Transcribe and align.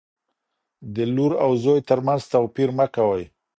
د 0.95 0.97
لور 1.15 1.31
او 1.43 1.51
زوی 1.63 1.79
ترمنځ 1.89 2.21
توپیر 2.33 2.69
مه 2.77 2.85
کوئ. 2.95 3.23